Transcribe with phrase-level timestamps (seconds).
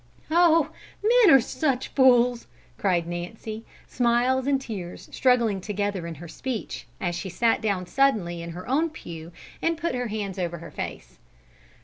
[0.31, 0.71] "Oh,
[1.03, 2.47] men are such fools!"
[2.79, 8.41] cried Nancy, smiles and tears struggling together in her speech, as she sat down suddenly
[8.41, 11.19] in her own pew and put her hands over her face.